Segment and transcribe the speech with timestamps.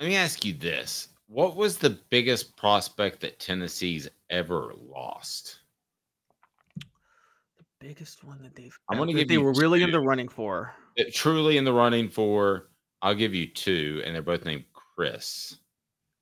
[0.00, 1.08] Let me ask you this.
[1.26, 5.58] What was the biggest prospect that Tennessee's ever lost?
[6.78, 6.84] The
[7.80, 10.72] biggest one that they've I'm gonna give they you were really in the running for.
[10.98, 12.68] Uh, Truly in the running for,
[13.02, 15.56] I'll give you two, and they're both named Chris.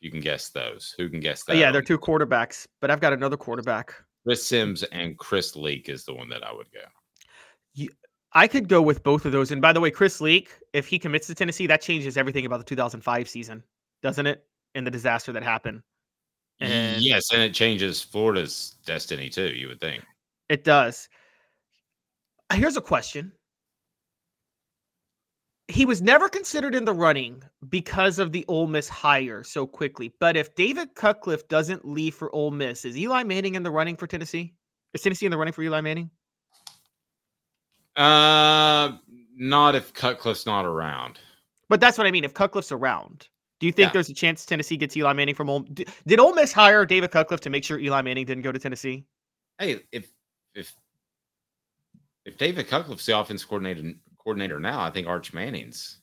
[0.00, 0.94] You can guess those.
[0.98, 1.58] Who can guess Uh, that?
[1.58, 3.94] yeah, they're two quarterbacks, but I've got another quarterback.
[4.24, 6.80] Chris Simms and Chris Leak is the one that I would go.
[8.34, 9.50] I could go with both of those.
[9.50, 12.58] And by the way, Chris Leak, if he commits to Tennessee, that changes everything about
[12.58, 13.62] the 2005 season,
[14.02, 14.44] doesn't it?
[14.74, 15.82] And the disaster that happened.
[16.60, 19.48] And yes, and it changes Florida's destiny too.
[19.48, 20.04] You would think.
[20.48, 21.08] it does.
[22.52, 23.32] Here's a question.
[25.68, 30.12] He was never considered in the running because of the Ole Miss hire so quickly.
[30.20, 33.96] But if David Cutcliffe doesn't leave for Ole Miss, is Eli Manning in the running
[33.96, 34.54] for Tennessee?
[34.92, 36.10] Is Tennessee in the running for Eli Manning?
[37.96, 38.96] Uh,
[39.36, 41.18] not if Cutcliffe's not around.
[41.68, 42.24] But that's what I mean.
[42.24, 43.28] If Cutcliffe's around,
[43.60, 43.92] do you think Yeah.
[43.92, 45.60] there's a chance Tennessee gets Eli Manning from Ole?
[45.60, 48.58] d- Did Ole Miss hire David Cutcliffe to make sure Eli Manning didn't go to
[48.58, 49.04] Tennessee?
[49.58, 50.10] Hey, if
[50.54, 50.74] if
[52.24, 55.98] if David Cutcliffe's the offense coordinator coordinator now, I think Arch Manning's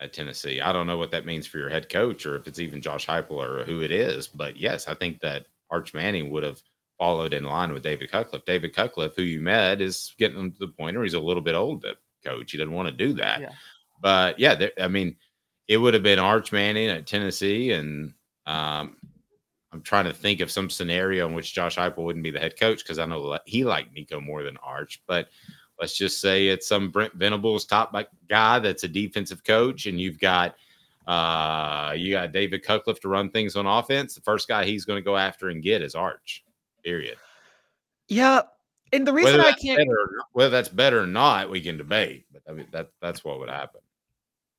[0.00, 0.60] at Tennessee.
[0.60, 3.06] I don't know what that means for your head coach or if it's even Josh
[3.06, 6.60] Heupel or who it is, but yes, I think that Arch Manning would have
[7.00, 8.44] followed in line with David Cutcliffe.
[8.44, 11.54] David Cutcliffe, who you met, is getting to the point where he's a little bit
[11.54, 12.52] old to coach.
[12.52, 13.40] He doesn't want to do that.
[13.40, 13.52] Yeah.
[14.02, 15.16] But yeah, there, I mean,
[15.66, 18.12] it would have been Arch Manning at Tennessee, and
[18.46, 18.98] um,
[19.72, 22.60] I'm trying to think of some scenario in which Josh Heupel wouldn't be the head
[22.60, 25.02] coach because I know he liked Nico more than Arch.
[25.06, 25.28] But
[25.80, 27.96] let's just say it's some Brent Venables top
[28.28, 30.54] guy that's a defensive coach, and you've got
[31.06, 34.14] uh, you got David Cutcliffe to run things on offense.
[34.14, 36.44] The first guy he's going to go after and get is Arch.
[36.84, 37.16] Period.
[38.08, 38.42] Yeah.
[38.92, 42.26] And the reason I can't better whether that's better or not, we can debate.
[42.32, 43.80] But I mean, that that's what would happen.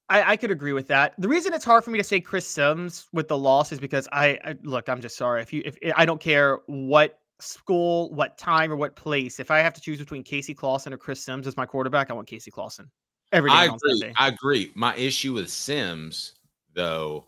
[0.09, 1.13] I, I could agree with that.
[1.17, 4.07] The reason it's hard for me to say Chris Simms with the loss is because
[4.11, 4.89] I, I look.
[4.89, 5.41] I'm just sorry.
[5.41, 9.39] If you, if I don't care what school, what time, or what place.
[9.39, 12.13] If I have to choose between Casey Clausen or Chris Simms as my quarterback, I
[12.13, 12.89] want Casey Clausen
[13.31, 14.13] every day I agree.
[14.17, 14.71] I agree.
[14.75, 16.35] My issue with Simms,
[16.73, 17.27] though,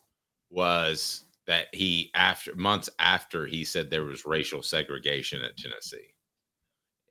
[0.50, 6.14] was that he after months after he said there was racial segregation at Tennessee.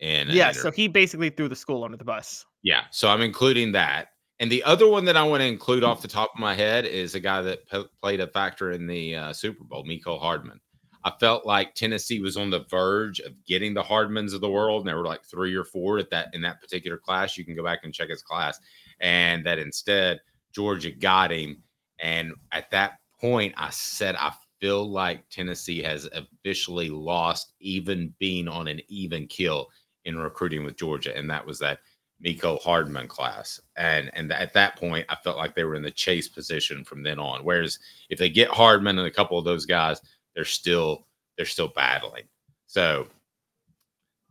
[0.01, 2.45] And an yeah, so he basically threw the school under the bus.
[2.63, 4.09] yeah, so I'm including that.
[4.41, 6.85] And the other one that I want to include off the top of my head
[6.85, 10.61] is a guy that p- played a factor in the uh, Super Bowl, Mecole Hardman.
[11.05, 14.81] I felt like Tennessee was on the verge of getting the Hardmans of the world,
[14.81, 17.37] and there were like three or four at that in that particular class.
[17.37, 18.59] You can go back and check his class,
[19.01, 20.21] and that instead
[20.53, 21.63] Georgia got him.
[22.01, 28.49] And at that point, I said I feel like Tennessee has officially lost even being
[28.49, 29.69] on an even kill
[30.05, 31.79] in recruiting with Georgia, and that was that
[32.25, 33.61] Mecole Hardman class.
[33.77, 37.03] And and at that point, I felt like they were in the chase position from
[37.03, 37.45] then on.
[37.45, 37.79] Whereas
[38.11, 40.01] if they get Hardman and a couple of those guys,
[40.35, 41.07] they're still
[41.37, 42.25] they're still battling.
[42.67, 43.07] So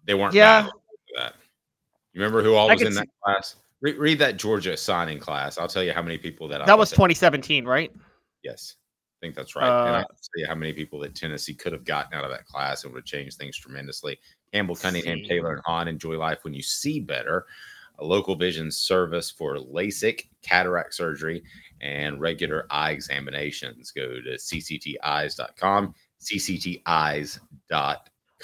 [0.06, 0.70] they weren't Yeah.
[1.16, 1.36] that.
[2.14, 3.56] You remember who all was in that class?
[3.82, 5.58] Re- read that Georgia signing class.
[5.58, 7.92] I'll tell you how many people that I That was thought 2017, right?
[8.44, 8.76] Yes,
[9.22, 9.68] I think that's right.
[9.68, 12.24] and Uh, I can tell you how many people that Tennessee could have gotten out
[12.24, 14.20] of that class and would have changed things tremendously.
[14.52, 15.28] Campbell, Cunningham, see.
[15.28, 17.46] Taylor, and Haun enjoy life when you see better.
[18.00, 21.44] A local vision service for LASIK, cataract surgery,
[21.82, 23.92] and regular eye examinations.
[23.92, 27.98] Go to ccteyes.com, ccteyes.com.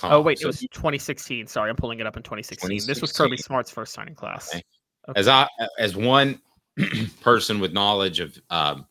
[0.03, 1.47] Oh wait, So it was 2016.
[1.47, 2.81] Sorry, I'm pulling it up in 2016.
[2.85, 4.49] This was Kirby Smart's first signing class.
[4.53, 4.61] Okay.
[5.09, 5.19] Okay.
[5.19, 5.47] as I
[5.79, 6.39] as one
[7.21, 8.85] person with knowledge of um,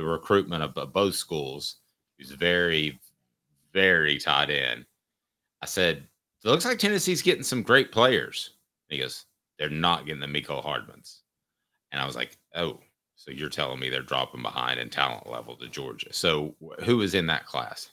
[0.00, 1.76] the recruitment of, both schools,
[2.18, 3.00] who's very
[3.72, 4.84] very tied in.
[5.62, 6.08] I said,
[6.44, 8.50] "It looks like Tennessee's getting some great players."
[8.88, 9.26] And he goes,
[9.58, 11.20] "They're not getting the Mecole Hardmans,"
[11.92, 12.80] and I was like, "Oh."
[13.16, 16.10] So you're telling me they're dropping behind in talent level to Georgia.
[16.10, 16.54] So
[16.84, 17.90] who is in that class?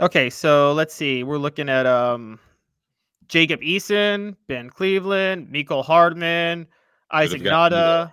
[0.00, 1.22] Okay, so let's see.
[1.22, 2.40] We're looking at um
[3.28, 6.66] Jacob Eason, Ben Cleveland, Mecole Hardman,
[7.12, 7.40] Isaac.
[7.40, 8.12] Nauta.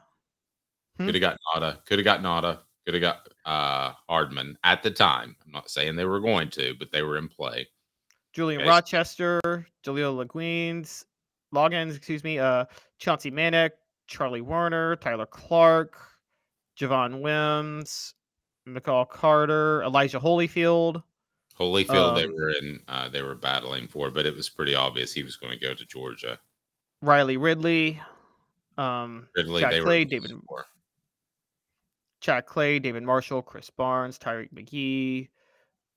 [0.98, 1.06] Hmm?
[1.08, 1.84] Could have got Nauta.
[1.86, 2.60] Could have got Nauta.
[2.86, 5.36] Could have got uh, Hardman at the time.
[5.46, 7.68] I'm not saying they were going to, but they were in play.
[8.34, 8.70] Julian Okay.
[8.70, 9.40] Rochester,
[9.86, 11.06] Jaleel Laguines,
[11.54, 12.66] Loggins, excuse me, uh,
[12.98, 13.74] Chauncey Manac,
[14.08, 15.98] Charlie Woerner, Tyler Clark,
[16.78, 18.16] Javon Wims,
[18.68, 21.04] McCall Carter, Elijah Holyfield.
[21.60, 25.14] Holyfield, they Um, were in, uh, they were battling for, but it was pretty obvious
[25.14, 26.40] he was going to go to Georgia.
[27.04, 28.02] Riley Ridley,
[28.78, 30.66] um, Ridley, Chad they Clay, were David for.
[32.24, 35.28] Chad Clay, David Marshall, Chris Barnes, Tyreek McGee,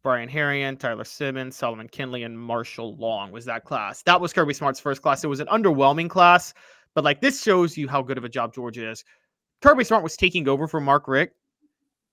[0.03, 4.03] Brian Herrien, Tyler Simmons, Solomon Kindley, and Marshall Long was that class.
[4.03, 5.23] That was Kirby Smart's first class.
[5.23, 6.53] It was an underwhelming class,
[6.95, 9.05] but like this shows you how good of a job Georgia is.
[9.63, 11.33] Kirby Smart was taking over for Mark Richt,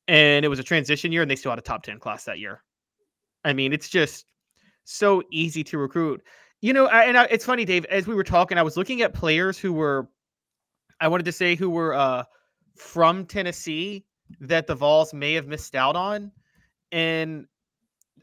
[0.07, 2.37] and it was a transition year, and they still had a top 10 class that
[2.37, 2.61] year.
[3.43, 4.27] I mean, it's just
[4.83, 6.21] so easy to recruit.
[6.61, 9.01] You know, I, and I, it's funny, Dave, as we were talking, I was looking
[9.01, 10.07] at players who were,
[10.99, 12.25] I wanted to say, who were uh,
[12.77, 14.05] from Tennessee
[14.39, 16.31] that the Vols may have missed out on.
[16.91, 17.45] And,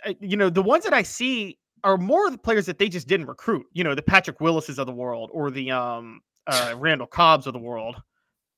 [0.05, 3.09] uh, you know, the ones that I see are more the players that they just
[3.09, 7.07] didn't recruit, you know, the Patrick Willises of the world or the um, uh, Randall
[7.07, 7.97] Cobbs of the world.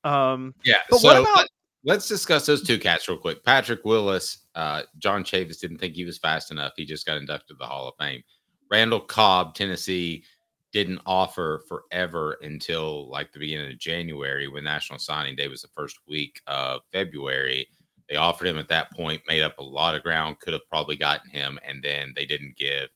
[0.04, 0.76] Um, Yeah.
[0.90, 1.48] But so what about- let-
[1.84, 3.44] let's discuss those two cats real quick.
[3.44, 6.72] Patrick Willis, uh, John Chavis didn't think he was fast enough.
[6.76, 8.22] He just got inducted to the Hall of Fame.
[8.70, 10.24] Randall Cobb, Tennessee,
[10.72, 15.68] didn't offer forever until like the beginning of January when National Signing Day was the
[15.68, 17.68] first week of February.
[18.08, 20.96] They offered him at that point, made up a lot of ground, could have probably
[20.96, 22.88] gotten him, and then they didn't give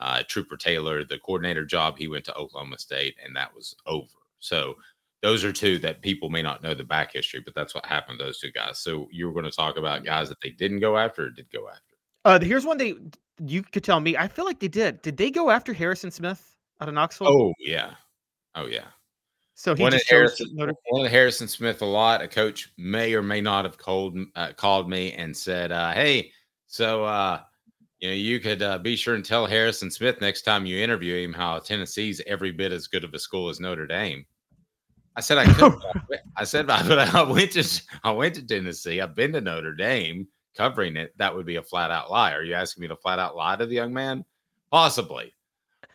[0.00, 1.98] uh, Trooper Taylor the coordinator job.
[1.98, 4.06] He went to Oklahoma State, and that was over.
[4.40, 4.74] So
[5.22, 8.18] those are two that people may not know the back history, but that's what happened
[8.18, 8.78] to those two guys.
[8.78, 11.50] So you were going to talk about guys that they didn't go after or did
[11.50, 11.82] go after.
[12.24, 12.94] uh, here's one they
[13.44, 14.16] you could tell me.
[14.16, 15.02] I feel like they did.
[15.02, 17.28] Did they go after Harrison Smith out of Knoxville?
[17.28, 17.92] Oh yeah,
[18.54, 18.86] oh yeah.
[19.54, 22.22] so he Wanted just Harrison, Notre wanted Harrison Smith a lot.
[22.22, 26.30] A coach may or may not have called uh, called me and said, uh, "Hey,
[26.66, 27.40] so uh,
[28.00, 31.22] you know you could uh, be sure and tell Harrison Smith next time you interview
[31.22, 34.24] him how Tennessee's every bit as good of a school as Notre Dame."
[35.16, 35.74] I said I could.
[36.36, 39.00] I said but I went to I went to Tennessee.
[39.00, 41.14] I've been to Notre Dame covering it.
[41.18, 42.32] That would be a flat out lie.
[42.32, 44.24] Are you asking me to flat out lie to the young man?
[44.70, 45.32] Possibly.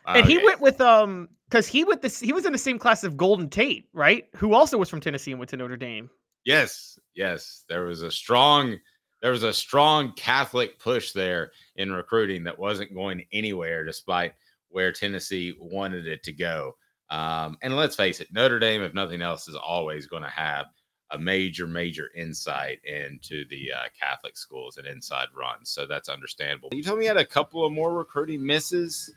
[0.08, 3.04] And he went with um because he went this he was in the same class
[3.04, 4.26] of Golden Tate, right?
[4.36, 6.10] Who also was from Tennessee and went to Notre Dame.
[6.46, 7.64] Yes, yes.
[7.70, 8.78] There was a strong
[9.22, 14.34] there was a strong Catholic push there in recruiting that wasn't going anywhere despite
[14.70, 16.76] where Tennessee wanted it to go.
[17.10, 20.68] Um, and let's face it, Notre Dame, if nothing else, is always going to have
[21.12, 25.70] a major, major insight into the uh, Catholic schools and inside runs.
[25.70, 26.70] So that's understandable.
[26.72, 29.14] You told me you had a couple of more recruiting misses.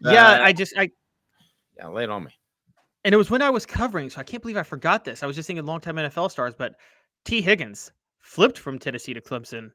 [0.00, 0.90] Yeah, that- I just I
[1.76, 2.30] yeah, lay it on me.
[3.04, 5.22] and it was when I was covering, so I can't believe I forgot this.
[5.22, 6.74] I was just thinking longtime NFL stars, but
[7.24, 9.70] Tee Higgins flipped from Tennessee to Clemson,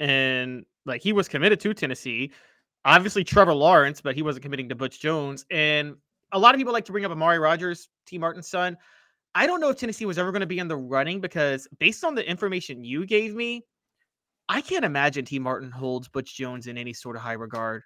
[0.00, 2.32] and like he was committed to Tennessee.
[2.84, 5.46] Obviously, Trevor Lawrence, but he wasn't committing to Butch Jones.
[5.50, 5.94] And
[6.32, 8.76] a lot of people like to bring up Amari Rodgers, Tee Martin's son.
[9.36, 12.02] I don't know if Tennessee was ever going to be in the running because based
[12.02, 13.64] on the information you gave me,
[14.48, 17.82] I can't imagine Tee Martin holds Butch Jones in any sort of high regard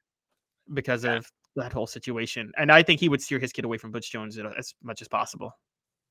[0.73, 2.53] because of that whole situation.
[2.57, 5.09] And I think he would steer his kid away from Butch Jones as much as
[5.09, 5.53] possible.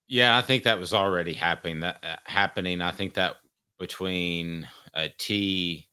[0.07, 1.79] Yeah, I think that was already happening.
[1.79, 2.81] That uh, happening.
[2.81, 3.37] I think that
[3.79, 5.87] between uh, T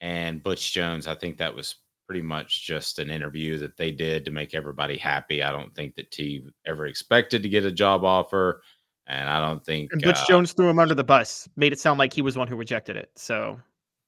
[0.00, 1.76] and Butch Jones, I think that was
[2.06, 5.42] pretty much just an interview that they did to make everybody happy.
[5.42, 8.62] I don't think that T ever expected to get a job offer,
[9.06, 11.80] and I don't think And Butch uh, Jones threw him under the bus, made it
[11.80, 13.10] sound like he was one who rejected it.
[13.16, 13.58] So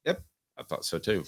[0.05, 0.23] yep,
[0.59, 1.25] I thought so too.